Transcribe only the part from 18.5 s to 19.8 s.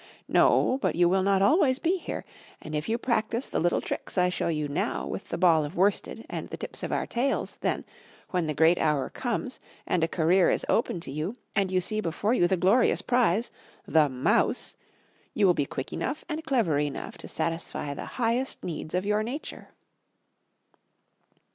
needs of your nature."